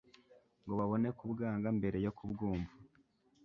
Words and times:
ngo 0.63 0.73
babone 0.79 1.07
kubwanga 1.19 1.67
mbere 1.77 1.97
yo 2.05 2.11
kubwumva 2.17 2.73